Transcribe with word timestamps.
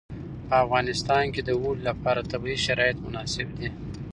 په 0.47 0.55
افغانستان 0.63 1.23
کې 1.33 1.41
د 1.43 1.49
اوړي 1.61 1.81
لپاره 1.89 2.27
طبیعي 2.31 2.59
شرایط 2.65 2.97
مناسب 3.05 3.47
دي. 3.59 3.69